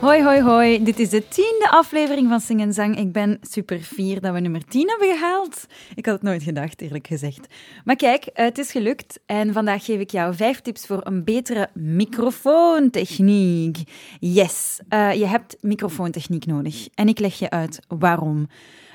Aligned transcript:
Hoi, 0.00 0.22
hoi, 0.22 0.40
hoi. 0.40 0.84
Dit 0.84 0.98
is 0.98 1.08
de 1.08 1.28
tiende 1.28 1.68
aflevering 1.70 2.28
van 2.28 2.40
Sing 2.40 2.60
en 2.60 2.72
Zang. 2.72 2.98
Ik 2.98 3.12
ben 3.12 3.38
super 3.40 3.78
fier 3.78 4.20
dat 4.20 4.32
we 4.32 4.40
nummer 4.40 4.64
10 4.64 4.88
hebben 4.88 5.16
gehaald. 5.16 5.66
Ik 5.94 6.06
had 6.06 6.14
het 6.14 6.22
nooit 6.22 6.42
gedacht, 6.42 6.80
eerlijk 6.80 7.06
gezegd. 7.06 7.46
Maar 7.84 7.96
kijk, 7.96 8.28
het 8.32 8.58
is 8.58 8.70
gelukt. 8.70 9.20
En 9.26 9.52
vandaag 9.52 9.84
geef 9.84 10.00
ik 10.00 10.10
jou 10.10 10.34
vijf 10.34 10.60
tips 10.60 10.86
voor 10.86 11.00
een 11.04 11.24
betere 11.24 11.68
microfoontechniek. 11.74 13.78
Yes, 14.20 14.80
uh, 14.88 15.12
je 15.12 15.26
hebt 15.26 15.56
microfoontechniek 15.60 16.46
nodig. 16.46 16.88
En 16.94 17.08
ik 17.08 17.18
leg 17.18 17.38
je 17.38 17.50
uit 17.50 17.80
waarom. 17.88 18.48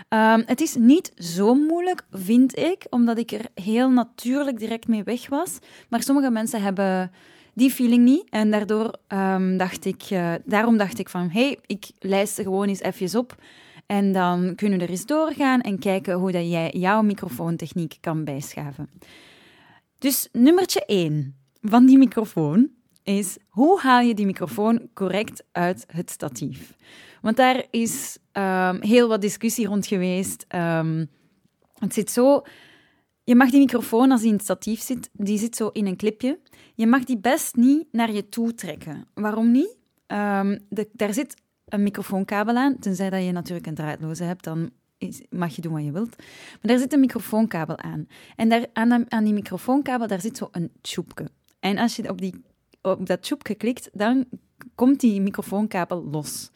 Um, 0.10 0.44
het 0.46 0.62
is 0.62 0.76
niet 0.76 1.12
zo 1.16 1.54
moeilijk, 1.54 2.02
vind 2.12 2.58
ik, 2.58 2.86
omdat 2.90 3.18
ik 3.18 3.32
er 3.32 3.46
heel 3.54 3.90
natuurlijk 3.90 4.60
direct 4.60 4.88
mee 4.88 5.04
weg 5.04 5.30
was. 5.30 5.58
Maar 5.90 6.04
sommige 6.04 6.30
mensen 6.30 6.62
hebben 6.62 7.12
die 7.54 7.72
feeling 7.72 8.04
niet. 8.04 8.30
En 8.30 8.52
daardoor 8.52 8.96
um, 9.08 9.58
dacht 9.58 9.86
ik, 9.86 10.10
uh, 10.10 10.34
daarom 10.46 10.78
dacht 10.78 11.00
ik 11.00 11.10
van, 11.10 11.30
hey, 11.30 11.60
ik 11.66 11.92
lijst 12.00 12.42
gewoon 12.42 12.68
eens 12.68 12.82
even 12.82 13.20
op. 13.20 13.36
En 13.86 14.12
dan 14.12 14.56
kunnen 14.56 14.80
we 14.80 14.84
er 14.86 14.92
eens 14.92 15.06
doorgaan 15.06 15.62
en 15.62 15.80
kijken 15.80 16.14
hoe 16.14 16.32
dat 16.32 16.50
jij 16.50 16.70
jouw 16.74 17.02
microfoontechniek 17.02 17.98
kan 18.00 18.24
bijschaven. 18.24 18.90
Dus 19.98 20.30
nummertje 20.32 20.86
1 20.86 21.36
van 21.62 21.86
die 21.86 21.98
microfoon 21.98 22.70
is, 23.04 23.38
hoe 23.50 23.80
haal 23.80 24.02
je 24.02 24.14
die 24.14 24.26
microfoon 24.26 24.90
correct 24.94 25.44
uit 25.52 25.84
het 25.88 26.10
statief? 26.10 26.76
Want 27.22 27.38
daar 27.38 27.66
is 27.70 28.18
um, 28.34 28.82
heel 28.82 29.08
wat 29.08 29.22
discussie 29.22 29.68
rond 29.68 29.88
geweest. 29.88 30.46
Um, 30.56 31.10
het 31.80 31.94
zit 31.94 32.12
zo... 32.12 32.44
Je 33.24 33.36
mag 33.36 33.50
die 33.50 33.60
microfoon, 33.60 34.12
als 34.12 34.20
die 34.20 34.30
in 34.30 34.36
het 34.36 34.44
statief 34.44 34.82
zit, 34.82 35.10
die 35.14 35.38
zit 35.38 35.56
zo 35.56 35.68
in 35.68 35.86
een 35.86 35.96
clipje. 35.96 36.40
Je 36.76 36.88
mag 36.88 37.04
die 37.04 37.18
best 37.18 37.56
niet 37.56 37.86
naar 37.92 38.12
je 38.12 38.30
toe 38.30 38.54
trekken. 38.54 39.08
Waarom 39.14 39.52
niet? 39.52 39.78
De, 40.70 40.90
daar 40.92 41.14
zit 41.14 41.42
een 41.66 41.84
microfoonkabel 41.84 42.56
aan, 42.56 42.80
tenzij 42.80 43.10
dat 43.10 43.24
je 43.24 43.32
natuurlijk 43.32 43.68
een 43.68 43.76
draadloze 43.76 44.24
hebt, 44.24 44.44
dan 44.44 44.70
is, 44.98 45.22
mag 45.30 45.56
je 45.56 45.62
doen 45.62 45.74
wat 45.74 45.84
je 45.84 45.92
wilt. 45.92 46.18
Maar 46.18 46.60
daar 46.62 46.78
zit 46.78 46.94
een 46.94 47.00
microfoonkabel 47.00 47.78
aan. 47.78 48.08
En 48.36 48.50
daar, 48.50 48.66
aan, 48.74 49.12
aan 49.12 49.24
die 49.24 49.34
microfoonkabel 49.34 50.08
daar 50.08 50.22
zit 50.22 50.38
zo 50.38 50.48
een 50.52 50.72
tjoepje. 50.82 51.28
En 51.60 51.78
als 51.78 51.96
je 51.96 52.10
op, 52.10 52.22
die, 52.22 52.44
op 52.82 53.06
dat 53.06 53.22
tjoepje 53.22 53.56
klikt, 53.56 53.90
dan 53.94 54.26
komt 54.76 55.00
die 55.00 55.22
microfoonkabel 55.22 56.04
los. 56.04 56.52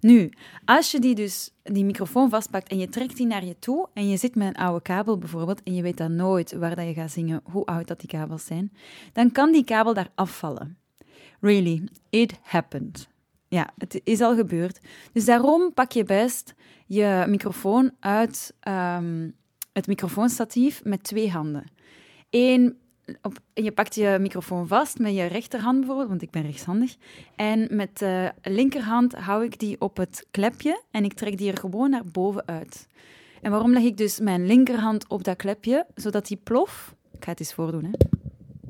Nu, 0.00 0.30
als 0.64 0.90
je 0.90 1.00
die 1.00 1.14
dus 1.14 1.50
die 1.62 1.84
microfoon 1.84 2.30
vastpakt 2.30 2.68
en 2.68 2.78
je 2.78 2.88
trekt 2.88 3.16
die 3.16 3.26
naar 3.26 3.44
je 3.44 3.58
toe 3.58 3.88
en 3.94 4.08
je 4.08 4.16
zit 4.16 4.34
met 4.34 4.46
een 4.46 4.62
oude 4.62 4.82
kabel 4.82 5.18
bijvoorbeeld 5.18 5.62
en 5.62 5.74
je 5.74 5.82
weet 5.82 5.96
dan 5.96 6.16
nooit 6.16 6.52
waar 6.52 6.76
dat 6.76 6.86
je 6.86 6.94
gaat 6.94 7.10
zingen, 7.10 7.40
hoe 7.44 7.64
oud 7.64 7.86
dat 7.86 8.00
die 8.00 8.08
kabels 8.08 8.44
zijn, 8.44 8.72
dan 9.12 9.32
kan 9.32 9.52
die 9.52 9.64
kabel 9.64 9.94
daar 9.94 10.10
afvallen. 10.14 10.78
Really, 11.40 11.88
it 12.10 12.38
happened. 12.42 13.08
Ja, 13.48 13.70
het 13.78 14.00
is 14.04 14.20
al 14.20 14.34
gebeurd. 14.34 14.80
Dus 15.12 15.24
daarom 15.24 15.72
pak 15.74 15.92
je 15.92 16.04
best 16.04 16.54
je 16.86 17.24
microfoon 17.28 17.92
uit 18.00 18.54
um, 18.68 19.34
het 19.72 19.86
microfoonstatief 19.86 20.84
met 20.84 21.02
twee 21.02 21.30
handen. 21.30 21.64
Eén 22.30 22.78
je 23.52 23.72
pakt 23.72 23.94
je 23.94 24.16
microfoon 24.20 24.66
vast 24.66 24.98
met 24.98 25.14
je 25.14 25.24
rechterhand 25.24 25.78
bijvoorbeeld, 25.78 26.08
want 26.08 26.22
ik 26.22 26.30
ben 26.30 26.42
rechtshandig. 26.42 26.96
En 27.36 27.68
met 27.70 27.98
de 27.98 28.32
linkerhand 28.42 29.14
hou 29.14 29.44
ik 29.44 29.58
die 29.58 29.80
op 29.80 29.96
het 29.96 30.26
klepje 30.30 30.82
en 30.90 31.04
ik 31.04 31.12
trek 31.12 31.38
die 31.38 31.50
er 31.50 31.58
gewoon 31.58 31.90
naar 31.90 32.04
boven 32.12 32.46
uit. 32.46 32.86
En 33.42 33.50
waarom 33.50 33.72
leg 33.72 33.82
ik 33.82 33.96
dus 33.96 34.20
mijn 34.20 34.46
linkerhand 34.46 35.08
op 35.08 35.24
dat 35.24 35.36
klepje? 35.36 35.86
Zodat 35.94 36.26
die 36.26 36.40
plof... 36.42 36.94
Ik 37.12 37.24
ga 37.24 37.30
het 37.30 37.40
eens 37.40 37.54
voordoen, 37.54 37.84
hè. 37.84 37.90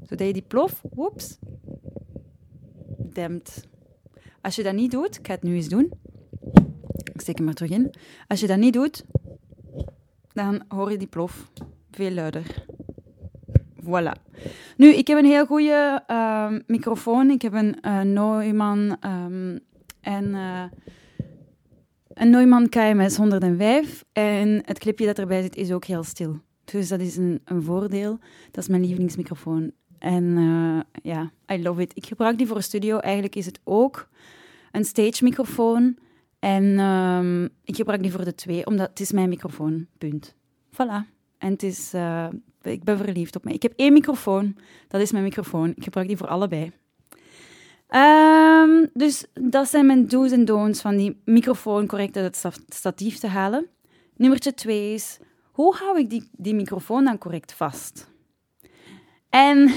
Zodat 0.08 0.26
je 0.26 0.32
die 0.32 0.44
plof, 0.46 0.82
woeps, 0.90 1.38
dempt. 3.12 3.62
Als 4.40 4.56
je 4.56 4.62
dat 4.62 4.74
niet 4.74 4.90
doet, 4.90 5.18
ik 5.18 5.26
ga 5.26 5.32
het 5.32 5.42
nu 5.42 5.54
eens 5.54 5.68
doen. 5.68 5.92
Ik 7.12 7.20
steek 7.20 7.36
hem 7.36 7.44
maar 7.44 7.54
terug 7.54 7.70
in. 7.70 7.94
Als 8.28 8.40
je 8.40 8.46
dat 8.46 8.58
niet 8.58 8.72
doet, 8.72 9.04
dan 10.32 10.62
hoor 10.68 10.90
je 10.90 10.98
die 10.98 11.06
plof 11.08 11.50
veel 11.90 12.10
luider. 12.10 12.64
Voilà. 13.86 14.12
Nu, 14.76 14.88
ik 14.88 15.06
heb 15.06 15.18
een 15.18 15.24
heel 15.24 15.46
goede 15.46 16.02
uh, 16.10 16.52
microfoon. 16.66 17.30
Ik 17.30 17.42
heb 17.42 17.52
een 17.52 17.78
uh, 17.82 18.00
Neumann 18.00 18.96
um, 19.06 19.60
en 20.00 20.24
uh, 20.24 20.62
een 22.08 22.30
Neumann 22.30 22.68
KMS 22.68 23.16
105. 23.16 24.04
En 24.12 24.62
het 24.64 24.78
clipje 24.78 25.06
dat 25.06 25.18
erbij 25.18 25.42
zit 25.42 25.56
is 25.56 25.72
ook 25.72 25.84
heel 25.84 26.02
stil. 26.02 26.40
Dus 26.64 26.88
dat 26.88 27.00
is 27.00 27.16
een, 27.16 27.40
een 27.44 27.62
voordeel. 27.62 28.18
Dat 28.50 28.62
is 28.62 28.68
mijn 28.68 28.82
lievelingsmicrofoon. 28.82 29.72
En 29.98 30.24
uh, 30.24 30.80
ja, 31.02 31.30
I 31.52 31.62
love 31.62 31.80
it. 31.80 31.92
Ik 31.94 32.06
gebruik 32.06 32.38
die 32.38 32.46
voor 32.46 32.62
studio. 32.62 32.98
Eigenlijk 32.98 33.36
is 33.36 33.46
het 33.46 33.60
ook 33.64 34.08
een 34.70 34.84
stage 34.84 35.24
microfoon. 35.24 35.98
En 36.38 36.78
um, 36.78 37.48
ik 37.64 37.76
gebruik 37.76 38.02
die 38.02 38.10
voor 38.10 38.24
de 38.24 38.34
twee, 38.34 38.66
omdat 38.66 38.88
het 38.88 39.00
is 39.00 39.12
mijn 39.12 39.28
microfoon. 39.28 39.86
Punt. 39.98 40.34
Voilà. 40.72 41.15
En 41.38 41.52
het 41.52 41.62
is, 41.62 41.94
uh, 41.94 42.26
ik 42.62 42.84
ben 42.84 42.96
verliefd 42.96 43.36
op 43.36 43.44
mij. 43.44 43.54
Ik 43.54 43.62
heb 43.62 43.72
één 43.76 43.92
microfoon. 43.92 44.56
Dat 44.88 45.00
is 45.00 45.12
mijn 45.12 45.24
microfoon. 45.24 45.72
Ik 45.76 45.84
gebruik 45.84 46.08
die 46.08 46.16
voor 46.16 46.28
allebei. 46.28 46.72
Um, 47.90 48.90
dus 48.92 49.24
dat 49.32 49.68
zijn 49.68 49.86
mijn 49.86 50.08
do's 50.08 50.30
en 50.30 50.44
don'ts 50.44 50.80
van 50.80 50.96
die 50.96 51.20
microfoon 51.24 51.86
correct 51.86 52.16
uit 52.16 52.42
het 52.42 52.60
statief 52.68 53.18
te 53.18 53.26
halen. 53.26 53.66
Nummertje 54.16 54.54
twee 54.54 54.94
is, 54.94 55.18
hoe 55.52 55.74
hou 55.74 55.98
ik 55.98 56.10
die, 56.10 56.28
die 56.32 56.54
microfoon 56.54 57.04
dan 57.04 57.18
correct 57.18 57.52
vast? 57.52 58.08
En 59.30 59.70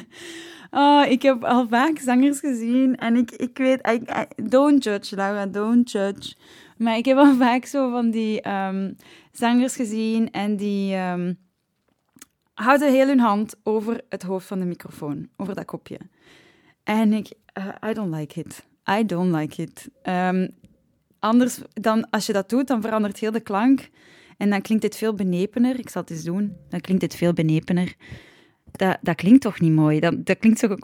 oh, 0.70 1.04
ik 1.08 1.22
heb 1.22 1.44
al 1.44 1.68
vaak 1.68 1.98
zangers 1.98 2.40
gezien 2.40 2.96
en 2.96 3.16
ik, 3.16 3.30
ik 3.30 3.58
weet, 3.58 3.88
I, 3.88 4.02
don't 4.42 4.84
judge 4.84 5.16
Laura, 5.16 5.46
don't 5.46 5.90
judge. 5.90 6.34
Maar 6.76 6.96
ik 6.96 7.04
heb 7.04 7.16
al 7.16 7.34
vaak 7.46 7.64
zo 7.64 7.90
van 7.90 8.10
die 8.10 8.48
um, 8.48 8.96
zangers 9.32 9.76
gezien 9.76 10.30
en 10.30 10.56
die 10.56 10.96
um, 10.96 11.38
houden 12.54 12.92
heel 12.92 13.06
hun 13.06 13.20
hand 13.20 13.54
over 13.62 14.00
het 14.08 14.22
hoofd 14.22 14.46
van 14.46 14.58
de 14.58 14.64
microfoon, 14.64 15.28
over 15.36 15.54
dat 15.54 15.64
kopje. 15.64 15.98
En 16.84 17.12
ik, 17.12 17.32
uh, 17.58 17.90
I 17.90 17.92
don't 17.92 18.14
like 18.14 18.40
it. 18.40 18.66
I 18.90 19.06
don't 19.06 19.34
like 19.34 19.62
it. 19.62 19.88
Um, 20.02 20.48
anders 21.18 21.60
dan, 21.72 22.10
als 22.10 22.26
je 22.26 22.32
dat 22.32 22.48
doet, 22.48 22.66
dan 22.66 22.82
verandert 22.82 23.18
heel 23.18 23.30
de 23.30 23.40
klank. 23.40 23.88
En 24.36 24.50
dan 24.50 24.60
klinkt 24.60 24.84
het 24.84 24.96
veel 24.96 25.14
benepener. 25.14 25.78
Ik 25.78 25.88
zal 25.88 26.02
het 26.02 26.10
eens 26.10 26.24
doen. 26.24 26.56
Dan 26.68 26.80
klinkt 26.80 27.02
het 27.02 27.14
veel 27.14 27.32
benepener. 27.32 27.94
Dat, 28.72 28.98
dat 29.00 29.14
klinkt 29.14 29.40
toch 29.40 29.60
niet 29.60 29.72
mooi? 29.72 30.00
Dat, 30.00 30.26
dat 30.26 30.38
klinkt 30.38 30.58
zo... 30.58 30.76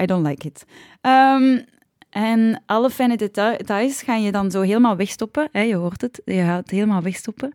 I 0.00 0.06
don't 0.06 0.26
like 0.26 0.46
it. 0.46 0.64
Um, 1.02 1.64
en 2.10 2.62
alle 2.66 2.90
fijne 2.90 3.16
details 3.16 4.02
ga 4.02 4.14
je 4.14 4.32
dan 4.32 4.50
zo 4.50 4.60
helemaal 4.60 4.96
wegstoppen. 4.96 5.48
Hè, 5.52 5.60
je 5.60 5.74
hoort 5.74 6.00
het, 6.00 6.22
je 6.24 6.42
gaat 6.42 6.58
het 6.58 6.70
helemaal 6.70 7.02
wegstoppen. 7.02 7.52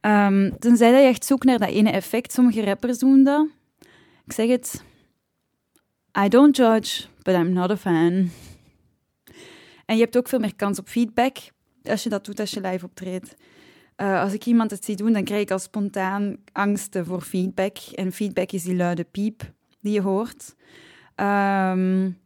Um, 0.00 0.58
tenzij 0.58 0.92
dat 0.92 1.00
je 1.00 1.06
echt 1.06 1.24
zoekt 1.24 1.44
naar 1.44 1.58
dat 1.58 1.68
ene 1.68 1.90
effect. 1.90 2.32
Sommige 2.32 2.64
rappers 2.64 2.98
doen 2.98 3.24
dat. 3.24 3.48
Ik 4.24 4.32
zeg 4.32 4.48
het. 4.48 4.82
I 6.24 6.28
don't 6.28 6.56
judge, 6.56 7.06
but 7.22 7.34
I'm 7.34 7.52
not 7.52 7.70
a 7.70 7.76
fan. 7.76 8.30
En 9.86 9.96
je 9.96 10.02
hebt 10.02 10.16
ook 10.16 10.28
veel 10.28 10.38
meer 10.38 10.54
kans 10.56 10.78
op 10.78 10.88
feedback 10.88 11.36
als 11.82 12.02
je 12.02 12.08
dat 12.08 12.24
doet 12.24 12.40
als 12.40 12.50
je 12.50 12.60
live 12.60 12.84
optreedt. 12.84 13.36
Uh, 14.00 14.22
als 14.22 14.32
ik 14.32 14.46
iemand 14.46 14.70
het 14.70 14.84
zie 14.84 14.96
doen, 14.96 15.12
dan 15.12 15.24
krijg 15.24 15.42
ik 15.42 15.50
al 15.50 15.58
spontaan 15.58 16.36
angsten 16.52 17.06
voor 17.06 17.20
feedback. 17.20 17.76
En 17.94 18.12
feedback 18.12 18.52
is 18.52 18.62
die 18.62 18.76
luide 18.76 19.04
piep 19.04 19.52
die 19.80 19.92
je 19.92 20.00
hoort. 20.00 20.54
Um, 21.16 22.18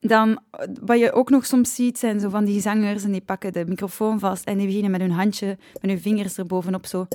dan, 0.00 0.38
wat 0.80 0.98
je 0.98 1.12
ook 1.12 1.30
nog 1.30 1.46
soms 1.46 1.74
ziet, 1.74 1.98
zijn 1.98 2.20
zo 2.20 2.28
van 2.28 2.44
die 2.44 2.60
zangers 2.60 3.04
en 3.04 3.12
die 3.12 3.20
pakken 3.20 3.52
de 3.52 3.64
microfoon 3.66 4.18
vast 4.18 4.44
en 4.44 4.56
die 4.56 4.66
beginnen 4.66 4.90
met 4.90 5.00
hun 5.00 5.10
handje, 5.10 5.58
met 5.80 5.90
hun 5.90 6.00
vingers 6.00 6.38
erbovenop 6.38 6.86
zo 6.86 7.06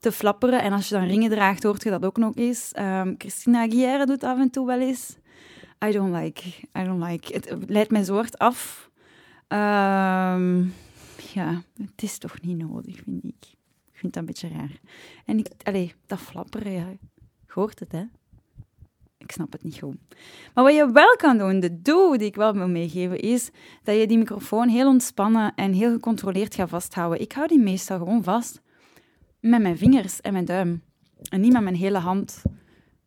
te 0.00 0.12
flapperen. 0.12 0.62
En 0.62 0.72
als 0.72 0.88
je 0.88 0.94
dan 0.94 1.06
ringen 1.06 1.30
draagt, 1.30 1.62
hoort 1.62 1.82
je 1.82 1.90
dat 1.90 2.04
ook 2.04 2.16
nog 2.16 2.36
eens. 2.36 2.72
Um, 2.78 3.14
Christina 3.18 3.62
Aguilera 3.62 4.04
doet 4.04 4.24
af 4.24 4.38
en 4.38 4.50
toe 4.50 4.66
wel 4.66 4.80
eens. 4.80 5.16
I 5.86 5.90
don't 5.92 6.14
like, 6.14 6.42
I 6.78 6.84
don't 6.84 7.04
like. 7.04 7.34
Het 7.34 7.56
leidt 7.66 7.90
mijn 7.90 8.04
zo 8.04 8.24
af. 8.36 8.90
Um, 9.48 10.72
ja, 11.34 11.62
het 11.76 12.02
is 12.02 12.18
toch 12.18 12.40
niet 12.40 12.58
nodig, 12.58 12.96
vind 12.96 13.24
ik. 13.24 13.46
Ik 13.92 14.00
vind 14.00 14.12
dat 14.12 14.22
een 14.22 14.28
beetje 14.28 14.48
raar. 14.48 14.80
En 15.24 15.38
ik, 15.38 15.48
allez, 15.62 15.92
dat 16.06 16.18
flapperen, 16.18 16.72
ja. 16.72 16.88
Je 17.46 17.52
hoort 17.52 17.80
het, 17.80 17.92
hè. 17.92 18.04
Ik 19.18 19.32
snap 19.32 19.52
het 19.52 19.62
niet 19.62 19.78
goed. 19.78 19.96
Maar 20.54 20.64
wat 20.64 20.74
je 20.74 20.90
wel 20.92 21.16
kan 21.16 21.38
doen, 21.38 21.60
de 21.60 21.82
do 21.82 22.16
die 22.16 22.26
ik 22.26 22.34
wel 22.34 22.52
wil 22.52 22.68
meegeven, 22.68 23.20
is 23.20 23.50
dat 23.82 23.96
je 23.96 24.06
die 24.06 24.18
microfoon 24.18 24.68
heel 24.68 24.88
ontspannen 24.88 25.54
en 25.54 25.72
heel 25.72 25.92
gecontroleerd 25.92 26.54
gaat 26.54 26.68
vasthouden. 26.68 27.20
Ik 27.20 27.32
hou 27.32 27.48
die 27.48 27.58
meestal 27.58 27.98
gewoon 27.98 28.22
vast 28.22 28.62
met 29.40 29.62
mijn 29.62 29.78
vingers 29.78 30.20
en 30.20 30.32
mijn 30.32 30.44
duim. 30.44 30.82
En 31.28 31.40
niet 31.40 31.52
met 31.52 31.62
mijn 31.62 31.76
hele 31.76 31.98
hand 31.98 32.42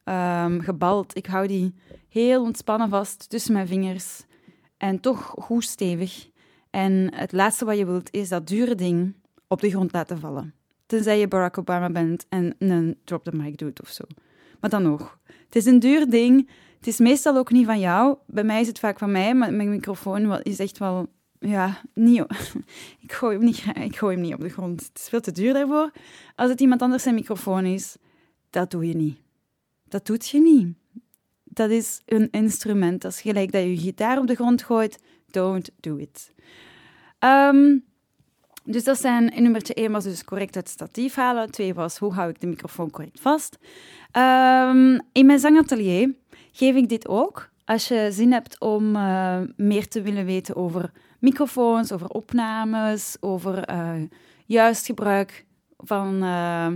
um, 0.04 0.62
gebald. 0.62 1.16
Ik 1.16 1.26
hou 1.26 1.48
die 1.48 1.74
heel 2.10 2.44
ontspannen 2.44 2.90
vast 2.90 3.30
tussen 3.30 3.54
mijn 3.54 3.68
vingers. 3.68 4.24
En 4.78 5.00
toch 5.00 5.34
goed 5.38 5.64
stevig. 5.64 6.30
En 6.70 7.14
het 7.16 7.32
laatste 7.32 7.66
wat 7.66 7.78
je 7.78 7.86
wilt 7.86 8.12
is 8.12 8.30
dat 8.30 8.48
dure 8.48 8.76
ding 8.76 9.14
op 9.48 9.62
de 9.62 9.70
grond 9.70 9.94
laten 9.94 10.20
vallen. 10.20 10.54
Tenzij 10.86 11.20
je 11.20 11.28
Barack 11.28 11.58
Obama 11.58 11.90
bent 11.90 12.26
en 12.30 12.56
een 12.60 12.98
drop 13.04 13.24
the 13.24 13.36
mic 13.36 13.58
doet 13.58 13.82
of 13.82 13.90
zo. 13.90 14.04
Maar 14.60 14.70
dan 14.70 14.84
nog. 14.84 15.20
Het 15.24 15.56
is 15.56 15.66
een 15.66 15.80
duur 15.80 16.10
ding. 16.10 16.50
Het 16.78 16.88
is 16.88 16.98
meestal 16.98 17.38
ook 17.38 17.52
niet 17.52 17.66
van 17.66 17.80
jou. 17.80 18.18
Bij 18.26 18.44
mij 18.44 18.62
is 18.62 18.68
het 18.68 18.80
vaak 18.80 19.00
van 19.00 19.12
mij, 19.12 19.36
maar 19.36 19.54
mijn 19.54 19.70
microfoon 19.70 20.42
is 20.42 20.60
echt 20.60 20.78
wel... 20.78 21.08
Ja, 21.40 21.82
niet, 21.94 22.26
ik, 23.04 23.12
gooi 23.12 23.36
hem 23.36 23.46
niet, 23.46 23.64
ik 23.74 23.98
gooi 23.98 24.16
hem 24.16 24.26
niet 24.26 24.34
op 24.34 24.40
de 24.40 24.50
grond. 24.50 24.82
Het 24.82 25.00
is 25.00 25.10
veel 25.10 25.22
te 25.22 25.32
duur 25.32 25.54
daarvoor. 25.54 25.92
Als 26.36 26.50
het 26.50 26.62
iemand 26.62 26.82
anders 26.82 27.04
zijn 27.04 27.16
microfoon 27.16 27.66
is, 27.66 27.96
dat 28.50 28.72
doe 28.72 28.88
je 28.88 28.96
niet. 28.96 29.18
Dat 29.88 30.06
doet 30.06 30.30
je 30.30 30.42
niet. 30.42 30.76
Dat 31.44 31.70
is 31.70 32.02
een 32.06 32.28
instrument. 32.32 33.02
Dat 33.02 33.12
is 33.12 33.22
gelijk 33.22 33.52
dat 33.52 33.62
je 33.62 33.70
je 33.70 33.78
gitaar 33.78 34.18
op 34.18 34.28
de 34.28 34.36
grond 34.36 34.64
gooit. 34.64 35.00
Don't 35.32 35.70
do 35.80 35.96
it. 35.96 36.32
Um, 37.20 37.86
dus 38.64 38.84
dat 38.84 39.00
zijn, 39.00 39.34
nummertje 39.36 39.74
1 39.74 39.92
was 39.92 40.04
dus 40.04 40.24
correct 40.24 40.56
het 40.56 40.70
statief 40.70 41.16
halen. 41.16 41.52
2 41.52 41.74
was 41.74 41.98
hoe 41.98 42.14
hou 42.14 42.30
ik 42.30 42.40
de 42.40 42.48
microfoon 42.48 42.92
correct 42.92 43.20
vast. 43.20 43.58
Um, 44.18 45.02
in 45.12 45.26
mijn 45.26 45.40
zangatelier 45.40 46.16
geef 46.52 46.76
ik 46.76 46.90
dit 46.90 47.08
ook. 47.08 47.50
Als 47.66 47.88
je 47.88 48.08
zin 48.12 48.32
hebt 48.32 48.60
om 48.60 48.96
uh, 48.96 49.40
meer 49.56 49.88
te 49.88 50.02
willen 50.02 50.26
weten 50.26 50.56
over 50.56 50.92
microfoons, 51.20 51.92
over 51.92 52.08
opnames, 52.08 53.18
over 53.20 53.70
uh, 53.70 54.02
juist 54.46 54.86
gebruik 54.86 55.46
van, 55.78 56.24
uh, 56.24 56.68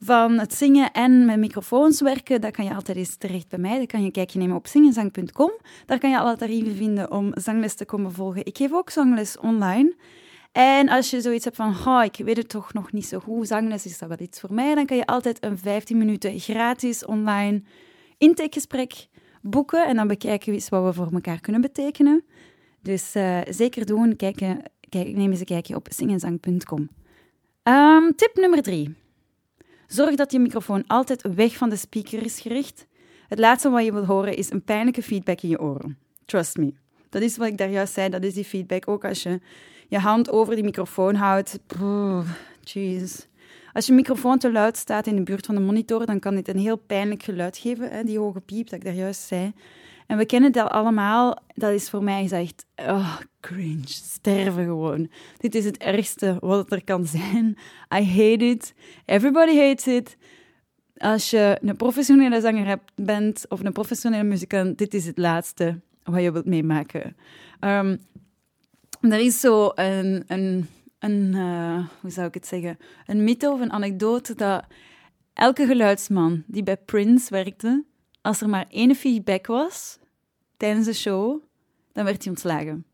van 0.00 0.38
het 0.38 0.54
zingen 0.54 0.92
en 0.92 1.24
met 1.24 1.38
microfoons 1.38 2.00
werken, 2.00 2.40
dan 2.40 2.50
kan 2.50 2.64
je 2.64 2.74
altijd 2.74 2.96
eens 2.96 3.16
terecht 3.16 3.48
bij 3.48 3.58
mij. 3.58 3.76
Dan 3.76 3.86
kan 3.86 4.00
je 4.00 4.06
een 4.06 4.12
kijkje 4.12 4.38
nemen 4.38 4.56
op 4.56 4.66
zingenzang.com. 4.66 5.52
Daar 5.86 5.98
kan 5.98 6.10
je 6.10 6.18
alle 6.18 6.36
tarieven 6.36 6.76
vinden 6.76 7.10
om 7.10 7.30
zangles 7.34 7.74
te 7.74 7.84
komen 7.84 8.12
volgen. 8.12 8.46
Ik 8.46 8.56
geef 8.56 8.72
ook 8.72 8.90
zangles 8.90 9.38
online. 9.38 9.96
En 10.52 10.88
als 10.88 11.10
je 11.10 11.20
zoiets 11.20 11.44
hebt 11.44 11.56
van, 11.56 11.74
oh, 11.86 12.04
ik 12.04 12.16
weet 12.24 12.36
het 12.36 12.48
toch 12.48 12.72
nog 12.72 12.92
niet 12.92 13.06
zo 13.06 13.18
goed, 13.18 13.46
zangles 13.46 13.86
is 13.86 13.98
dat 13.98 14.08
wel 14.08 14.20
iets 14.20 14.40
voor 14.40 14.52
mij, 14.52 14.74
dan 14.74 14.86
kan 14.86 14.96
je 14.96 15.06
altijd 15.06 15.44
een 15.44 15.58
15 15.58 15.98
minuten 15.98 16.40
gratis 16.40 17.04
online 17.04 17.62
intakegesprek 18.18 19.08
boeken 19.42 19.86
en 19.86 19.96
dan 19.96 20.08
bekijken 20.08 20.52
we 20.52 20.66
wat 20.68 20.84
we 20.84 20.92
voor 20.92 21.12
elkaar 21.12 21.40
kunnen 21.40 21.60
betekenen. 21.60 22.24
Dus 22.82 23.16
uh, 23.16 23.40
zeker 23.48 23.86
doen, 23.86 24.16
kijken, 24.16 24.62
kijk, 24.88 25.16
neem 25.16 25.30
eens 25.30 25.40
een 25.40 25.46
kijkje 25.46 25.74
op 25.74 25.86
zingenzang.com. 25.90 26.80
Um, 26.80 26.88
ehm, 27.62 28.10
tip 28.16 28.30
nummer 28.34 28.62
drie. 28.62 28.96
Zorg 29.88 30.14
dat 30.14 30.32
je 30.32 30.38
microfoon 30.38 30.84
altijd 30.86 31.34
weg 31.34 31.56
van 31.56 31.68
de 31.68 31.76
speaker 31.76 32.24
is 32.24 32.40
gericht. 32.40 32.86
Het 33.28 33.38
laatste 33.38 33.70
wat 33.70 33.84
je 33.84 33.92
wilt 33.92 34.06
horen 34.06 34.36
is 34.36 34.50
een 34.50 34.62
pijnlijke 34.62 35.02
feedback 35.02 35.40
in 35.40 35.48
je 35.48 35.60
oren. 35.60 35.98
Trust 36.24 36.56
me. 36.56 36.72
Dat 37.08 37.22
is 37.22 37.36
wat 37.36 37.48
ik 37.48 37.58
daar 37.58 37.70
juist 37.70 37.92
zei, 37.92 38.08
dat 38.08 38.22
is 38.22 38.34
die 38.34 38.44
feedback. 38.44 38.88
Ook 38.88 39.04
als 39.04 39.22
je 39.22 39.40
je 39.88 39.98
hand 39.98 40.30
over 40.30 40.54
die 40.54 40.64
microfoon 40.64 41.14
houdt. 41.14 41.58
Jeez. 42.60 43.26
Als 43.72 43.86
je 43.86 43.92
microfoon 43.92 44.38
te 44.38 44.52
luid 44.52 44.76
staat 44.76 45.06
in 45.06 45.16
de 45.16 45.22
buurt 45.22 45.46
van 45.46 45.54
de 45.54 45.60
monitor, 45.60 46.06
dan 46.06 46.18
kan 46.18 46.34
dit 46.34 46.48
een 46.48 46.58
heel 46.58 46.76
pijnlijk 46.76 47.22
geluid 47.22 47.58
geven, 47.58 47.90
hè, 47.90 48.04
die 48.04 48.18
hoge 48.18 48.40
piep 48.40 48.68
dat 48.68 48.78
ik 48.78 48.84
daar 48.84 48.94
juist 48.94 49.20
zei. 49.20 49.52
En 50.08 50.16
we 50.16 50.26
kennen 50.26 50.52
dat 50.52 50.70
allemaal. 50.70 51.38
Dat 51.54 51.72
is 51.72 51.90
voor 51.90 52.02
mij 52.02 52.30
echt 52.30 52.66
oh, 52.76 53.16
cringe. 53.40 53.86
Sterven 53.86 54.64
gewoon. 54.64 55.10
Dit 55.38 55.54
is 55.54 55.64
het 55.64 55.76
ergste 55.76 56.36
wat 56.40 56.72
er 56.72 56.84
kan 56.84 57.06
zijn. 57.06 57.56
I 57.94 58.04
hate 58.04 58.44
it. 58.44 58.74
Everybody 59.04 59.58
hates 59.58 59.86
it. 59.86 60.16
Als 60.96 61.30
je 61.30 61.58
een 61.62 61.76
professionele 61.76 62.40
zanger 62.40 62.66
hebt, 62.66 62.92
bent 62.94 63.44
of 63.48 63.64
een 63.64 63.72
professionele 63.72 64.22
muzikant, 64.22 64.78
dit 64.78 64.94
is 64.94 65.06
het 65.06 65.18
laatste 65.18 65.80
wat 66.02 66.22
je 66.22 66.32
wilt 66.32 66.46
meemaken. 66.46 67.16
Um, 67.60 68.00
er 69.00 69.20
is 69.20 69.40
zo 69.40 69.72
een, 69.74 70.24
een, 70.26 70.68
een 70.98 71.32
uh, 71.34 71.86
hoe 72.00 72.10
zou 72.10 72.26
ik 72.26 72.34
het 72.34 72.46
zeggen, 72.46 72.78
een 73.06 73.24
mythe 73.24 73.50
of 73.50 73.60
een 73.60 73.72
anekdote 73.72 74.34
dat 74.34 74.64
elke 75.32 75.66
geluidsman 75.66 76.42
die 76.46 76.62
bij 76.62 76.76
Prince 76.76 77.30
werkte, 77.30 77.84
als 78.20 78.40
er 78.40 78.48
maar 78.48 78.66
één 78.68 78.94
feedback 78.94 79.46
was 79.46 79.98
tijdens 80.56 80.86
de 80.86 80.92
show, 80.92 81.42
dan 81.92 82.04
werd 82.04 82.22
hij 82.22 82.32
ontslagen. 82.32 82.84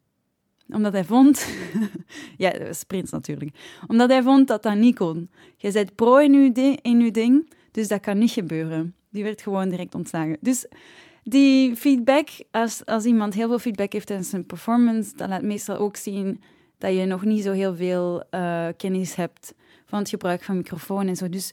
Omdat 0.68 0.92
hij 0.92 1.04
vond... 1.04 1.46
ja, 2.36 2.50
dat 2.50 2.66
was 2.66 2.84
Prince 2.84 3.14
natuurlijk. 3.14 3.50
Omdat 3.86 4.10
hij 4.10 4.22
vond 4.22 4.48
dat 4.48 4.62
dat 4.62 4.76
niet 4.76 4.96
kon. 4.96 5.30
Je 5.56 5.72
bent 5.72 5.94
pro 5.94 6.16
in 6.16 6.32
je, 6.32 6.78
in 6.82 7.00
uw 7.00 7.10
ding, 7.10 7.52
dus 7.70 7.88
dat 7.88 8.00
kan 8.00 8.18
niet 8.18 8.30
gebeuren. 8.30 8.94
Die 9.10 9.22
werd 9.22 9.42
gewoon 9.42 9.68
direct 9.68 9.94
ontslagen. 9.94 10.36
Dus 10.40 10.66
die 11.22 11.76
feedback, 11.76 12.28
als, 12.50 12.84
als 12.84 13.04
iemand 13.04 13.34
heel 13.34 13.48
veel 13.48 13.58
feedback 13.58 13.92
heeft 13.92 14.06
tijdens 14.06 14.32
een 14.32 14.46
performance, 14.46 15.16
dan 15.16 15.28
laat 15.28 15.42
meestal 15.42 15.76
ook 15.76 15.96
zien 15.96 16.42
dat 16.78 16.94
je 16.94 17.04
nog 17.04 17.24
niet 17.24 17.42
zo 17.42 17.52
heel 17.52 17.76
veel 17.76 18.24
uh, 18.30 18.68
kennis 18.76 19.14
hebt 19.14 19.54
van 19.86 19.98
het 19.98 20.08
gebruik 20.08 20.42
van 20.42 20.56
microfoon 20.56 21.06
en 21.06 21.16
zo. 21.16 21.28
Dus 21.28 21.52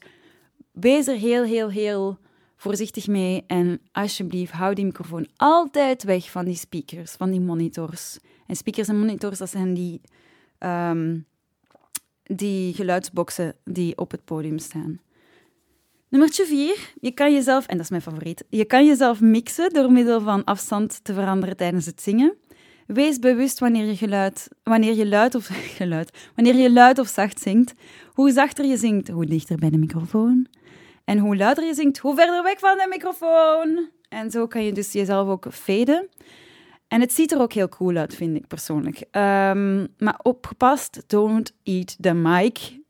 wees 0.72 1.06
er 1.06 1.16
heel, 1.16 1.44
heel, 1.44 1.70
heel 1.70 2.18
voorzichtig 2.62 3.06
mee. 3.06 3.44
En 3.46 3.80
alsjeblieft, 3.92 4.52
hou 4.52 4.74
die 4.74 4.84
microfoon 4.84 5.26
altijd 5.36 6.02
weg 6.02 6.30
van 6.30 6.44
die 6.44 6.56
speakers, 6.56 7.12
van 7.12 7.30
die 7.30 7.40
monitors. 7.40 8.18
En 8.46 8.56
speakers 8.56 8.88
en 8.88 8.98
monitors, 8.98 9.38
dat 9.38 9.50
zijn 9.50 9.74
die, 9.74 10.00
um, 10.58 11.26
die 12.22 12.74
geluidsboxen 12.74 13.54
die 13.64 13.96
op 13.98 14.10
het 14.10 14.24
podium 14.24 14.58
staan. 14.58 15.00
Nummertje 16.08 16.46
vier, 16.46 16.92
je 17.00 17.10
kan 17.10 17.32
jezelf, 17.32 17.66
en 17.66 17.76
dat 17.76 17.84
is 17.84 17.90
mijn 17.90 18.02
favoriet, 18.02 18.44
je 18.48 18.64
kan 18.64 18.86
jezelf 18.86 19.20
mixen 19.20 19.72
door 19.72 19.92
middel 19.92 20.20
van 20.20 20.44
afstand 20.44 21.04
te 21.04 21.14
veranderen 21.14 21.56
tijdens 21.56 21.86
het 21.86 22.02
zingen. 22.02 22.36
Wees 22.86 23.18
bewust 23.18 23.58
wanneer 23.58 23.84
je, 23.84 23.96
geluid, 23.96 24.48
wanneer 24.62 24.94
je 24.94 25.06
luid 25.06 25.34
of 25.34 25.46
geluid, 25.78 26.30
wanneer 26.34 26.56
je 26.56 26.72
luid 26.72 26.98
of 26.98 27.08
zacht 27.08 27.40
zingt. 27.40 27.74
Hoe 28.12 28.30
zachter 28.30 28.64
je 28.64 28.76
zingt, 28.76 29.08
hoe 29.08 29.26
dichter 29.26 29.56
bij 29.56 29.70
de 29.70 29.78
microfoon. 29.78 30.46
En 31.12 31.18
hoe 31.18 31.36
luider 31.36 31.64
je 31.64 31.74
zingt, 31.74 31.98
hoe 31.98 32.14
verder 32.14 32.42
weg 32.42 32.58
van 32.58 32.76
de 32.76 32.86
microfoon. 32.88 33.88
En 34.08 34.30
zo 34.30 34.46
kan 34.46 34.64
je 34.64 34.72
dus 34.72 34.92
jezelf 34.92 35.28
ook 35.28 35.46
faden. 35.50 36.08
En 36.88 37.00
het 37.00 37.12
ziet 37.12 37.32
er 37.32 37.40
ook 37.40 37.52
heel 37.52 37.68
cool 37.68 37.96
uit, 37.96 38.14
vind 38.14 38.36
ik 38.36 38.46
persoonlijk. 38.46 39.04
Um, 39.10 39.88
maar 39.98 40.18
opgepast, 40.22 41.02
don't 41.06 41.54
eat 41.62 41.96
the 42.00 42.12
mic. 42.12 42.80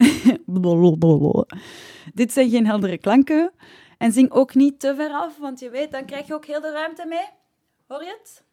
Dit 2.15 2.33
zijn 2.33 2.51
geen 2.51 2.67
heldere 2.67 2.99
klanken. 2.99 3.53
En 3.99 4.13
zing 4.13 4.31
ook 4.31 4.55
niet 4.55 4.81
te 4.81 4.95
ver 4.95 5.11
af, 5.11 5.39
want 5.39 5.61
je 5.61 5.71
weet, 5.71 5.91
dan 5.91 6.05
krijg 6.05 6.27
je 6.27 6.35
ook 6.35 6.47
heel 6.47 6.61
de 6.61 6.71
ruimte 6.71 7.07
mee. 7.07 7.29
Hoor 7.87 8.03
je 8.03 8.19
het? 8.21 8.45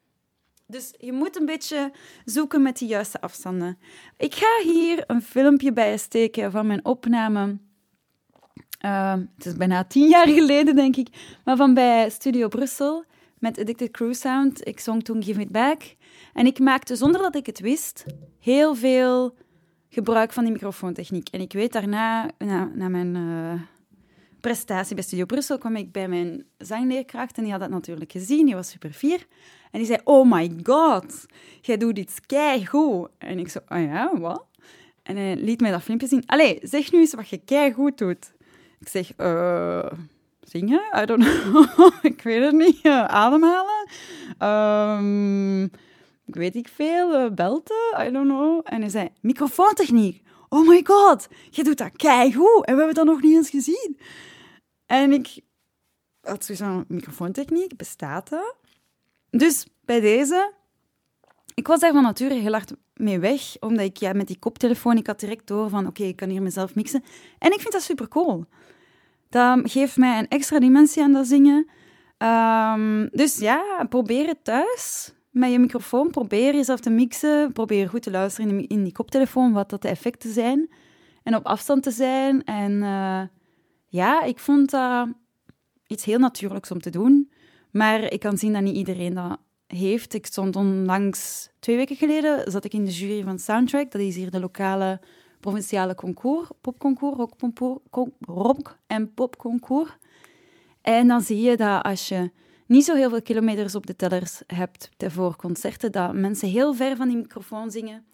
Dus 0.67 0.93
je 0.97 1.13
moet 1.13 1.39
een 1.39 1.45
beetje 1.45 1.91
zoeken 2.25 2.61
met 2.61 2.77
die 2.77 2.87
juiste 2.87 3.21
afstanden. 3.21 3.77
Ik 4.17 4.35
ga 4.35 4.71
hier 4.71 5.03
een 5.07 5.21
filmpje 5.21 5.73
bij 5.73 5.97
steken 5.97 6.51
van 6.51 6.67
mijn 6.67 6.85
opname. 6.85 7.57
Uh, 8.85 9.13
het 9.37 9.45
is 9.45 9.55
bijna 9.55 9.83
tien 9.83 10.07
jaar 10.07 10.27
geleden, 10.27 10.75
denk 10.75 10.95
ik. 10.95 11.07
Maar 11.43 11.55
van 11.55 11.73
bij 11.73 12.09
Studio 12.09 12.47
Brussel 12.47 13.03
met 13.39 13.59
Addicted 13.59 13.91
Crew 13.91 14.13
Sound. 14.13 14.67
Ik 14.67 14.79
zong 14.79 15.03
toen 15.03 15.23
Give 15.23 15.41
It 15.41 15.51
Back. 15.51 15.81
En 16.33 16.45
ik 16.45 16.59
maakte, 16.59 16.95
zonder 16.95 17.21
dat 17.21 17.35
ik 17.35 17.45
het 17.45 17.59
wist, 17.59 18.05
heel 18.39 18.75
veel 18.75 19.35
gebruik 19.89 20.33
van 20.33 20.43
die 20.43 20.53
microfoontechniek. 20.53 21.29
En 21.29 21.41
ik 21.41 21.53
weet 21.53 21.73
daarna, 21.73 22.29
na, 22.37 22.71
na 22.75 22.89
mijn 22.89 23.15
uh, 23.15 23.61
prestatie 24.39 24.95
bij 24.95 25.03
Studio 25.03 25.25
Brussel, 25.25 25.57
kwam 25.57 25.75
ik 25.75 25.91
bij 25.91 26.07
mijn 26.07 26.45
zangleerkracht 26.57 27.37
en 27.37 27.43
die 27.43 27.51
had 27.51 27.61
dat 27.61 27.69
natuurlijk 27.69 28.11
gezien. 28.11 28.45
Die 28.45 28.55
was 28.55 28.69
super 28.69 28.91
fier. 28.91 29.25
En 29.71 29.79
die 29.79 29.87
zei, 29.87 29.99
oh 30.03 30.31
my 30.31 30.51
god, 30.63 31.25
jij 31.61 31.77
doet 31.77 31.97
iets 31.97 32.19
keigoed. 32.25 33.09
En 33.17 33.39
ik 33.39 33.49
zo, 33.49 33.59
oh 33.67 33.81
ja, 33.81 34.19
wat? 34.19 34.45
En 35.03 35.15
hij 35.15 35.35
liet 35.35 35.61
mij 35.61 35.71
dat 35.71 35.81
filmpje 35.81 36.07
zien. 36.07 36.23
Allee, 36.25 36.59
zeg 36.61 36.91
nu 36.91 36.99
eens 36.99 37.13
wat 37.13 37.29
je 37.29 37.37
keigoed 37.37 37.97
doet. 37.97 38.31
Ik 38.79 38.87
zeg, 38.87 39.11
eh... 39.15 39.91
zingen? 40.41 40.81
I 41.01 41.05
don't 41.05 41.23
know. 41.23 41.91
ik 42.11 42.21
weet 42.21 42.43
het 42.43 42.53
niet. 42.55 42.85
ademhalen? 42.87 43.89
Um, 44.39 45.71
weet 46.35 46.55
ik 46.55 46.67
veel, 46.67 47.23
uh, 47.25 47.31
belten, 47.31 48.07
I 48.07 48.11
don't 48.11 48.27
know. 48.27 48.61
En 48.63 48.81
hij 48.81 48.89
zei, 48.89 49.09
microfoontechniek. 49.21 50.23
Oh 50.49 50.67
my 50.67 50.81
god, 50.83 51.27
je 51.49 51.63
doet 51.63 51.77
dat 51.77 51.91
keigoed. 51.95 52.65
En 52.65 52.73
we 52.73 52.77
hebben 52.77 52.93
dat 52.93 53.05
nog 53.05 53.21
niet 53.21 53.35
eens 53.35 53.49
gezien. 53.49 53.99
En 54.85 55.13
ik 55.13 55.39
had 56.21 56.49
van, 56.53 56.85
microfoontechniek, 56.87 57.77
bestaat 57.77 58.29
dat? 58.29 58.55
Dus 59.29 59.67
bij 59.81 59.99
deze, 59.99 60.53
ik 61.53 61.67
was 61.67 61.79
daar 61.79 61.93
van 61.93 62.03
nature 62.03 62.33
heel 62.33 62.51
hard 62.51 62.73
mee 62.99 63.19
weg, 63.19 63.41
omdat 63.59 63.85
ik 63.85 63.97
ja, 63.97 64.13
met 64.13 64.27
die 64.27 64.39
koptelefoon, 64.39 64.97
ik 64.97 65.07
had 65.07 65.19
direct 65.19 65.47
door 65.47 65.69
van, 65.69 65.87
oké, 65.87 66.03
ik 66.03 66.15
kan 66.15 66.29
hier 66.29 66.41
mezelf 66.41 66.75
mixen. 66.75 67.03
En 67.39 67.53
ik 67.53 67.59
vind 67.59 67.73
dat 67.73 67.81
super 67.81 68.07
cool. 68.07 68.45
Dat 69.29 69.59
geeft 69.63 69.97
mij 69.97 70.19
een 70.19 70.27
extra 70.27 70.59
dimensie 70.59 71.03
aan 71.03 71.13
dat 71.13 71.27
zingen. 71.27 71.69
Um, 72.17 73.09
dus 73.11 73.37
ja, 73.37 73.85
probeer 73.89 74.27
het 74.27 74.43
thuis 74.43 75.13
met 75.29 75.51
je 75.51 75.59
microfoon 75.59 76.09
probeer 76.09 76.55
jezelf 76.55 76.79
te 76.79 76.89
mixen. 76.89 77.51
Probeer 77.51 77.89
goed 77.89 78.01
te 78.01 78.11
luisteren 78.11 78.67
in 78.67 78.83
die, 78.83 78.93
koptelefoon, 78.93 79.53
wat 79.53 79.69
dat 79.69 79.81
de 79.81 79.87
effecten 79.87 80.33
zijn. 80.33 80.69
En 81.23 81.35
op 81.35 81.45
afstand 81.45 81.83
te 81.83 81.91
zijn. 81.91 82.43
En 82.43 82.71
uh, 82.71 83.21
ja, 83.87 84.23
ik 84.23 84.39
vond 84.39 84.69
dat 84.69 85.07
iets 85.87 86.05
heel 86.05 86.19
natuurlijks 86.19 86.71
om 86.71 86.81
te 86.81 86.89
doen. 86.89 87.31
Maar 87.71 88.11
ik 88.11 88.19
kan 88.19 88.37
zien 88.37 88.53
dat 88.53 88.61
niet 88.61 88.75
iedereen 88.75 89.13
dat 89.13 89.39
heeft. 89.77 90.13
Ik 90.13 90.25
stond 90.25 90.55
onlangs, 90.55 91.49
twee 91.59 91.75
weken 91.75 91.95
geleden, 91.95 92.51
zat 92.51 92.65
ik 92.65 92.73
in 92.73 92.85
de 92.85 92.91
jury 92.91 93.23
van 93.23 93.39
Soundtrack. 93.39 93.91
Dat 93.91 94.01
is 94.01 94.15
hier 94.15 94.31
de 94.31 94.39
lokale 94.39 94.99
provinciale 95.39 95.95
concours, 95.95 96.49
popconcours, 96.61 97.31
rock, 98.19 98.77
en 98.87 99.13
popconcours. 99.13 99.97
En 100.81 101.07
dan 101.07 101.21
zie 101.21 101.41
je 101.41 101.57
dat 101.57 101.83
als 101.83 102.07
je 102.07 102.31
niet 102.65 102.85
zo 102.85 102.95
heel 102.95 103.09
veel 103.09 103.21
kilometers 103.21 103.75
op 103.75 103.85
de 103.85 103.95
tellers 103.95 104.41
hebt 104.47 104.89
voor 104.97 105.35
concerten, 105.35 105.91
dat 105.91 106.13
mensen 106.13 106.49
heel 106.49 106.73
ver 106.73 106.95
van 106.95 107.07
die 107.07 107.17
microfoon 107.17 107.71
zingen. 107.71 108.05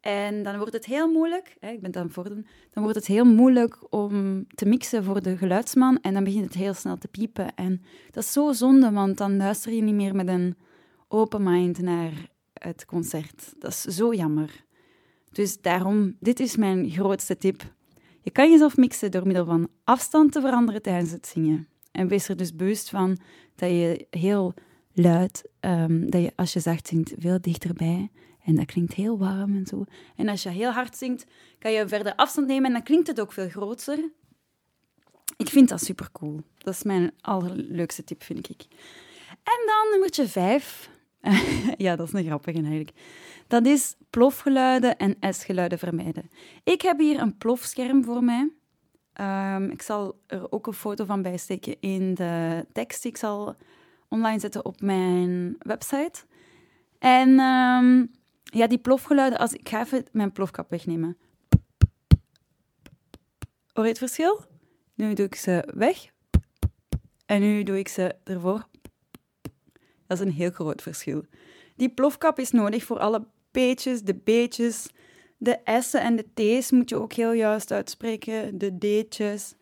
En 0.00 0.42
dan 0.42 0.56
wordt 0.56 0.72
het 0.72 0.84
heel 0.84 1.08
moeilijk, 1.08 1.56
hè, 1.60 1.70
ik 1.70 1.80
ben 1.80 1.90
dan 1.90 2.10
voor 2.10 2.24
dan 2.24 2.82
wordt 2.82 2.96
het 2.96 3.06
heel 3.06 3.24
moeilijk 3.24 3.78
om 3.90 4.46
te 4.54 4.66
mixen 4.66 5.04
voor 5.04 5.22
de 5.22 5.36
geluidsman 5.36 5.98
en 6.00 6.14
dan 6.14 6.24
begint 6.24 6.44
het 6.44 6.54
heel 6.54 6.74
snel 6.74 6.98
te 6.98 7.08
piepen. 7.08 7.54
En 7.54 7.82
dat 8.10 8.22
is 8.22 8.32
zo 8.32 8.52
zonde, 8.52 8.90
want 8.90 9.18
dan 9.18 9.36
luister 9.36 9.72
je 9.72 9.82
niet 9.82 9.94
meer 9.94 10.14
met 10.14 10.28
een 10.28 10.56
open 11.08 11.42
mind 11.42 11.78
naar 11.78 12.12
het 12.52 12.84
concert. 12.84 13.54
Dat 13.58 13.70
is 13.70 13.80
zo 13.80 14.14
jammer. 14.14 14.64
Dus 15.32 15.60
daarom, 15.60 16.16
dit 16.20 16.40
is 16.40 16.56
mijn 16.56 16.90
grootste 16.90 17.36
tip. 17.36 17.62
Je 18.20 18.30
kan 18.30 18.50
jezelf 18.50 18.76
mixen 18.76 19.10
door 19.10 19.26
middel 19.26 19.44
van 19.44 19.68
afstand 19.84 20.32
te 20.32 20.40
veranderen 20.40 20.82
tijdens 20.82 21.10
het 21.10 21.26
zingen. 21.26 21.68
En 21.92 22.08
wees 22.08 22.28
er 22.28 22.36
dus 22.36 22.54
bewust 22.54 22.90
van 22.90 23.18
dat 23.54 23.70
je 23.70 24.06
heel 24.10 24.54
luid, 24.92 25.48
um, 25.60 26.10
dat 26.10 26.22
je 26.22 26.32
als 26.36 26.52
je 26.52 26.60
zacht 26.60 26.86
zingt, 26.86 27.14
veel 27.18 27.40
dichterbij. 27.40 28.10
En 28.44 28.54
dat 28.54 28.66
klinkt 28.66 28.94
heel 28.94 29.18
warm 29.18 29.56
en 29.56 29.66
zo. 29.66 29.84
En 30.16 30.28
als 30.28 30.42
je 30.42 30.48
heel 30.48 30.70
hard 30.70 30.96
zingt, 30.96 31.26
kan 31.58 31.72
je 31.72 31.88
verder 31.88 32.14
afstand 32.14 32.46
nemen 32.46 32.64
en 32.66 32.72
dan 32.72 32.82
klinkt 32.82 33.06
het 33.06 33.20
ook 33.20 33.32
veel 33.32 33.48
groter. 33.48 34.10
Ik 35.36 35.48
vind 35.48 35.68
dat 35.68 35.82
super 35.82 36.08
cool. 36.12 36.40
Dat 36.58 36.74
is 36.74 36.82
mijn 36.82 37.12
allerleukste 37.20 38.04
tip, 38.04 38.22
vind 38.22 38.48
ik. 38.48 38.62
En 39.28 39.66
dan 39.66 39.90
nummertje 39.90 40.28
vijf. 40.28 40.90
ja, 41.84 41.96
dat 41.96 42.06
is 42.06 42.12
een 42.12 42.24
grappige 42.24 42.58
eigenlijk. 42.58 42.92
Dat 43.46 43.66
is 43.66 43.96
plofgeluiden 44.10 44.96
en 44.96 45.16
S-geluiden 45.34 45.78
vermijden. 45.78 46.30
Ik 46.64 46.82
heb 46.82 46.98
hier 46.98 47.20
een 47.20 47.38
plofscherm 47.38 48.04
voor 48.04 48.24
mij. 48.24 48.50
Ehm, 49.12 49.64
ik 49.64 49.82
zal 49.82 50.18
er 50.26 50.52
ook 50.52 50.66
een 50.66 50.72
foto 50.72 51.04
van 51.04 51.22
bijsteken 51.22 51.76
in 51.80 52.14
de 52.14 52.66
tekst. 52.72 53.04
Ik 53.04 53.16
zal 53.16 53.56
online 54.08 54.40
zetten 54.40 54.64
op 54.64 54.80
mijn 54.80 55.56
website. 55.58 56.24
En 56.98 57.28
um, 57.28 58.10
ja, 58.44 58.66
die 58.66 58.78
plofgeluiden, 58.78 59.38
als, 59.38 59.52
ik 59.52 59.68
ga 59.68 59.80
even 59.80 60.06
mijn 60.12 60.32
plofkap 60.32 60.70
wegnemen. 60.70 61.16
Hoor 63.72 63.84
je 63.84 63.90
het 63.90 63.98
verschil? 63.98 64.44
Nu 64.94 65.14
doe 65.14 65.26
ik 65.26 65.34
ze 65.34 65.68
weg. 65.74 66.12
En 67.26 67.40
nu 67.40 67.62
doe 67.62 67.78
ik 67.78 67.88
ze 67.88 68.14
ervoor. 68.24 68.66
Dat 70.18 70.26
is 70.26 70.32
een 70.32 70.38
heel 70.38 70.50
groot 70.50 70.82
verschil. 70.82 71.24
Die 71.76 71.88
plofkap 71.88 72.38
is 72.38 72.50
nodig 72.50 72.84
voor 72.84 72.98
alle 72.98 73.26
P'tjes, 73.50 74.02
de 74.02 74.14
B'tjes. 74.14 74.88
De 75.36 75.58
S'en 75.64 76.00
en 76.00 76.16
de 76.16 76.26
T's 76.34 76.70
moet 76.70 76.88
je 76.88 76.96
ook 76.96 77.12
heel 77.12 77.32
juist 77.32 77.72
uitspreken. 77.72 78.58
De 78.58 78.78
D'tjes. 78.78 79.54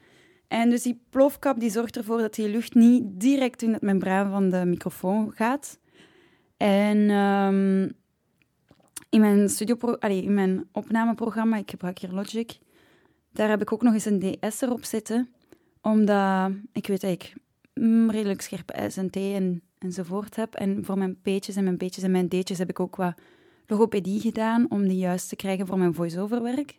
En 0.49 0.71
dus 0.71 0.83
die 0.83 1.03
plofkap 1.11 1.61
die 1.61 1.71
zorgt 1.71 1.97
ervoor 1.97 2.19
dat 2.19 2.35
die 2.35 2.49
lucht 2.49 2.75
niet 2.75 3.03
direct 3.07 3.63
in 3.63 3.73
het 3.73 3.83
membraan 3.83 4.31
van 4.31 4.51
de 4.51 4.65
microfoon 4.65 5.33
gaat. 5.35 5.79
En 6.57 7.11
um, 7.11 7.93
in 9.11 9.21
mijn, 9.21 9.49
studio, 9.49 9.77
allee, 9.99 10.23
in 10.23 10.35
mijn 10.35 10.69
opnameprogramma, 10.73 11.57
ik 11.57 11.71
gebruik 11.71 11.99
hier 11.99 12.13
Logic, 12.13 12.59
daar 13.33 13.49
heb 13.49 13.61
ik 13.61 13.73
ook 13.73 13.83
nog 13.83 13.93
eens 13.93 14.05
een 14.05 14.39
DS 14.41 14.61
erop 14.61 14.85
zitten. 14.85 15.33
Omdat 15.81 16.51
ik 16.73 16.87
weet 16.87 17.03
ik 17.03 17.35
mm, 17.75 18.11
redelijk 18.11 18.41
scherpe 18.41 18.91
S 18.91 18.97
en 18.97 19.11
T 19.11 19.17
en, 19.17 19.63
enzovoort 19.83 20.37
heb. 20.37 20.55
En 20.55 20.85
voor 20.85 20.99
mijn 20.99 21.17
P'tjes 21.23 21.57
en 21.57 21.65
mijn 21.65 21.77
B'tjes 21.77 22.05
en 22.05 22.11
mijn 22.11 22.29
D'tjes 22.29 22.59
heb 22.59 22.69
ik 22.69 22.81
ook 22.81 22.97
wat 22.97 23.15
logopedie 23.67 24.21
gedaan 24.21 24.67
om 24.69 24.89
die 24.89 24.99
juist 24.99 25.29
te 25.29 25.37
krijgen 25.37 25.67
voor 25.67 25.79
mijn 25.79 25.95
voice-over 25.95 26.43
werk. 26.43 26.77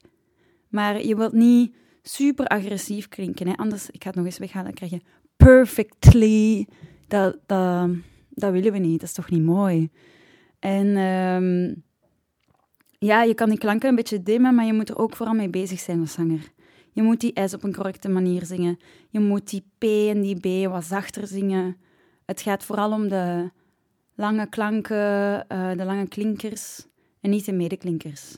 Maar 0.69 1.05
je 1.05 1.15
wilt 1.15 1.33
niet 1.33 1.75
super 2.01 2.47
agressief 2.47 3.07
klinken. 3.07 3.47
Hè? 3.47 3.55
Anders, 3.55 3.89
ik 3.89 4.03
ga 4.03 4.07
het 4.07 4.17
nog 4.17 4.25
eens 4.25 4.37
weghalen, 4.37 4.65
dan 4.65 4.73
krijg 4.73 4.91
je 4.91 5.01
perfectly. 5.37 6.67
Dat, 7.07 7.37
dat, 7.45 7.89
dat 8.29 8.51
willen 8.51 8.71
we 8.71 8.77
niet, 8.77 8.99
dat 8.99 9.09
is 9.09 9.15
toch 9.15 9.29
niet 9.29 9.43
mooi? 9.43 9.89
En 10.59 10.97
um, 10.97 11.83
ja, 12.97 13.23
je 13.23 13.33
kan 13.33 13.49
die 13.49 13.57
klanken 13.57 13.89
een 13.89 13.95
beetje 13.95 14.23
dimmen, 14.23 14.55
maar 14.55 14.65
je 14.65 14.73
moet 14.73 14.89
er 14.89 14.97
ook 14.97 15.15
vooral 15.15 15.35
mee 15.35 15.49
bezig 15.49 15.79
zijn 15.79 15.99
als 15.99 16.13
zanger. 16.13 16.51
Je 16.91 17.01
moet 17.01 17.19
die 17.19 17.47
S 17.47 17.53
op 17.53 17.63
een 17.63 17.73
correcte 17.73 18.09
manier 18.09 18.45
zingen. 18.45 18.79
Je 19.09 19.19
moet 19.19 19.49
die 19.49 19.63
P 19.77 19.83
en 19.83 20.21
die 20.21 20.65
B 20.65 20.69
wat 20.69 20.83
zachter 20.83 21.27
zingen. 21.27 21.77
Het 22.25 22.41
gaat 22.41 22.63
vooral 22.63 22.91
om 22.91 23.07
de 23.07 23.51
lange 24.15 24.49
klanken, 24.49 25.45
uh, 25.51 25.71
de 25.71 25.85
lange 25.85 26.07
klinkers 26.07 26.85
en 27.21 27.29
niet 27.29 27.45
de 27.45 27.53
medeklinkers. 27.53 28.37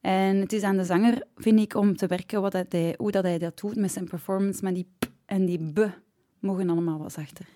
En 0.00 0.36
het 0.36 0.52
is 0.52 0.62
aan 0.62 0.76
de 0.76 0.84
zanger, 0.84 1.22
vind 1.36 1.60
ik, 1.60 1.74
om 1.74 1.96
te 1.96 2.06
werken 2.06 2.40
wat 2.42 2.52
hij, 2.52 2.94
hoe 2.98 3.10
dat 3.10 3.22
hij 3.24 3.38
dat 3.38 3.60
doet 3.60 3.76
met 3.76 3.92
zijn 3.92 4.08
performance. 4.08 4.62
Maar 4.62 4.72
die 4.72 4.88
P 4.98 5.10
en 5.26 5.46
die 5.46 5.72
B 5.72 5.98
mogen 6.38 6.70
allemaal 6.70 6.98
wat 6.98 7.12
zachter. 7.12 7.46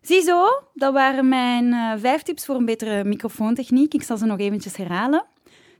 Ziezo, 0.00 0.44
dat 0.74 0.92
waren 0.92 1.28
mijn 1.28 1.64
uh, 1.64 1.92
vijf 1.96 2.22
tips 2.22 2.44
voor 2.44 2.54
een 2.54 2.64
betere 2.64 3.04
microfoontechniek. 3.04 3.94
Ik 3.94 4.02
zal 4.02 4.16
ze 4.16 4.26
nog 4.26 4.38
eventjes 4.38 4.76
herhalen. 4.76 5.24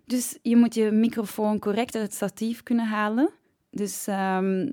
Dus 0.05 0.39
je 0.43 0.57
moet 0.57 0.75
je 0.75 0.91
microfoon 0.91 1.59
correct 1.59 1.95
uit 1.95 2.05
het 2.05 2.15
statief 2.15 2.63
kunnen 2.63 2.87
halen. 2.87 3.31
Dus 3.71 4.07
um, 4.07 4.73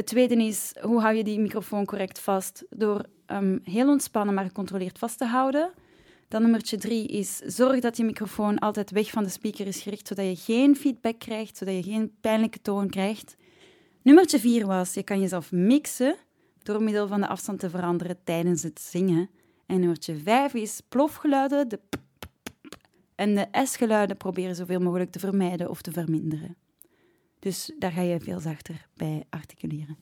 het 0.00 0.08
tweede 0.08 0.44
is, 0.44 0.72
hoe 0.80 1.00
hou 1.00 1.14
je 1.14 1.24
die 1.24 1.38
microfoon 1.38 1.84
correct 1.84 2.18
vast? 2.18 2.64
Door 2.70 3.04
um, 3.26 3.60
heel 3.64 3.88
ontspannen, 3.88 4.34
maar 4.34 4.44
gecontroleerd 4.44 4.98
vast 4.98 5.18
te 5.18 5.24
houden. 5.24 5.70
Dan 6.28 6.42
nummertje 6.42 6.76
drie 6.76 7.06
is, 7.06 7.36
zorg 7.36 7.80
dat 7.80 7.96
je 7.96 8.04
microfoon 8.04 8.58
altijd 8.58 8.90
weg 8.90 9.10
van 9.10 9.22
de 9.22 9.28
speaker 9.28 9.66
is 9.66 9.82
gericht, 9.82 10.06
zodat 10.06 10.24
je 10.24 10.36
geen 10.36 10.76
feedback 10.76 11.18
krijgt, 11.18 11.56
zodat 11.56 11.74
je 11.74 11.82
geen 11.82 12.12
pijnlijke 12.20 12.60
toon 12.62 12.88
krijgt. 12.88 13.36
Nummertje 14.02 14.38
vier 14.38 14.66
was, 14.66 14.94
je 14.94 15.02
kan 15.02 15.20
jezelf 15.20 15.52
mixen 15.52 16.16
door 16.62 16.82
middel 16.82 17.06
van 17.06 17.20
de 17.20 17.28
afstand 17.28 17.60
te 17.60 17.70
veranderen 17.70 18.18
tijdens 18.24 18.62
het 18.62 18.80
zingen. 18.80 19.30
En 19.66 19.78
nummertje 19.78 20.16
5 20.16 20.54
is 20.54 20.80
plofgeluiden, 20.88 21.68
de 21.68 21.80
en 23.14 23.34
de 23.34 23.46
S-geluiden 23.64 24.16
proberen 24.16 24.54
zoveel 24.54 24.80
mogelijk 24.80 25.10
te 25.10 25.18
vermijden 25.18 25.70
of 25.70 25.82
te 25.82 25.92
verminderen. 25.92 26.56
Dus 27.40 27.72
daar 27.78 27.92
ga 27.92 28.00
je 28.00 28.20
veel 28.20 28.40
zachter 28.40 28.86
bij 28.94 29.24
articuleren. 29.30 29.98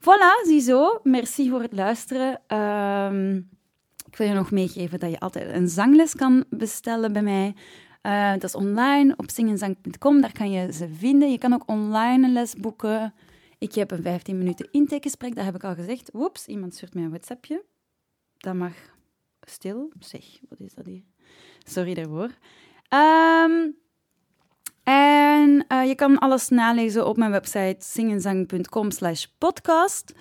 Voilà, 0.00 0.46
ziezo. 0.46 1.00
Merci 1.02 1.50
voor 1.50 1.62
het 1.62 1.72
luisteren. 1.72 2.40
Ehm, 2.46 3.36
ik 4.06 4.16
wil 4.16 4.26
je 4.26 4.34
nog 4.34 4.50
meegeven 4.50 4.98
dat 4.98 5.10
je 5.10 5.20
altijd 5.20 5.54
een 5.54 5.68
zangles 5.68 6.14
kan 6.14 6.44
bestellen 6.50 7.12
bij 7.12 7.22
mij. 7.22 7.54
Uh, 8.02 8.32
dat 8.32 8.44
is 8.44 8.54
online 8.54 9.14
op 9.16 9.30
zingenzang.com, 9.30 10.20
daar 10.20 10.32
kan 10.32 10.50
je 10.50 10.72
ze 10.72 10.88
vinden. 10.88 11.30
Je 11.30 11.38
kan 11.38 11.52
ook 11.52 11.62
online 11.66 12.26
een 12.26 12.32
les 12.32 12.54
boeken. 12.54 13.14
Ik 13.58 13.74
heb 13.74 13.90
een 13.90 14.02
15 14.02 14.38
minuten 14.38 14.68
intakegesprek, 14.70 15.34
dat 15.34 15.44
heb 15.44 15.54
ik 15.54 15.64
al 15.64 15.74
gezegd. 15.74 16.10
Woeps, 16.12 16.46
iemand 16.46 16.74
stuurt 16.74 16.94
mij 16.94 17.02
een 17.02 17.10
WhatsAppje. 17.10 17.64
Dat 18.36 18.54
mag 18.54 18.72
stil. 19.40 19.92
Zeg, 19.98 20.24
wat 20.48 20.60
is 20.60 20.74
dat 20.74 20.86
hier? 20.86 21.02
Sorry 21.64 21.94
daarvoor. 21.94 22.30
Um, 22.94 23.76
en 25.36 25.64
uh, 25.68 25.86
je 25.88 25.94
kan 25.94 26.18
alles 26.18 26.48
nalezen 26.48 27.06
op 27.06 27.16
mijn 27.16 27.30
website 27.30 27.76
zingenzang.com 27.78 28.90
slash 28.90 29.24
podcast. 29.38 30.12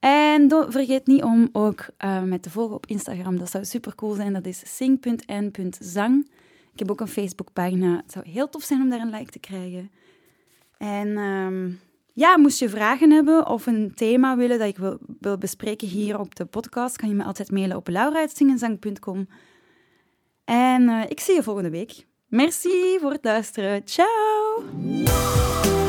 En 0.00 0.48
vergeet 0.68 1.06
niet 1.06 1.22
om 1.22 1.48
ook 1.52 1.86
uh, 2.04 2.22
mij 2.22 2.38
te 2.38 2.50
volgen 2.50 2.76
op 2.76 2.86
Instagram. 2.86 3.38
Dat 3.38 3.50
zou 3.50 3.64
super 3.64 3.94
cool 3.94 4.14
zijn. 4.14 4.32
Dat 4.32 4.46
is 4.46 4.76
sing.n.zang. 4.76 6.30
Ik 6.72 6.78
heb 6.78 6.90
ook 6.90 7.00
een 7.00 7.08
Facebookpagina. 7.08 7.96
Het 7.96 8.12
zou 8.12 8.28
heel 8.28 8.48
tof 8.48 8.62
zijn 8.62 8.80
om 8.80 8.90
daar 8.90 9.00
een 9.00 9.10
like 9.10 9.30
te 9.30 9.38
krijgen. 9.38 9.90
En 10.78 11.18
um, 11.18 11.80
ja, 12.12 12.38
moest 12.38 12.58
je 12.58 12.68
vragen 12.68 13.10
hebben 13.10 13.46
of 13.46 13.66
een 13.66 13.92
thema 13.94 14.36
willen 14.36 14.58
dat 14.58 14.68
ik 14.68 14.76
wil, 14.76 14.98
wil 15.20 15.38
bespreken 15.38 15.88
hier 15.88 16.18
op 16.18 16.34
de 16.34 16.44
podcast, 16.44 16.96
kan 16.96 17.08
je 17.08 17.14
me 17.14 17.24
altijd 17.24 17.50
mailen 17.50 17.76
op 17.76 17.88
laurauitzingenzang.com. 17.88 19.28
En 20.44 20.82
uh, 20.82 21.02
ik 21.08 21.20
zie 21.20 21.34
je 21.34 21.42
volgende 21.42 21.70
week. 21.70 22.06
Merci 22.28 22.98
voor 23.00 23.12
het 23.12 23.24
luisteren. 23.24 23.84
Ciao! 23.84 24.35
Tchau! 24.56 25.85